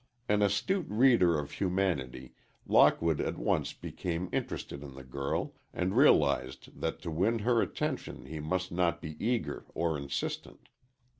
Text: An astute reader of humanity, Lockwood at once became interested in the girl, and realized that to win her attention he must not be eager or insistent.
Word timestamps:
An 0.27 0.41
astute 0.41 0.87
reader 0.89 1.37
of 1.37 1.51
humanity, 1.51 2.33
Lockwood 2.65 3.21
at 3.21 3.37
once 3.37 3.71
became 3.71 4.29
interested 4.31 4.81
in 4.81 4.95
the 4.95 5.03
girl, 5.03 5.53
and 5.75 5.95
realized 5.95 6.81
that 6.81 7.03
to 7.03 7.11
win 7.11 7.37
her 7.37 7.61
attention 7.61 8.25
he 8.25 8.39
must 8.39 8.71
not 8.71 8.99
be 8.99 9.15
eager 9.23 9.63
or 9.75 9.99
insistent. 9.99 10.69